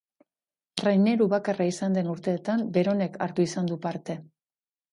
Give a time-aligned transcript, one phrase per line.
[0.81, 4.21] Traineru bakarra izan den urteetan beronek hartu izan du parte.